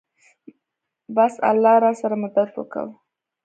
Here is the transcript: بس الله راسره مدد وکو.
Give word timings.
بس 1.15 1.33
الله 1.49 1.75
راسره 1.85 2.15
مدد 2.23 2.49
وکو. 2.57 2.85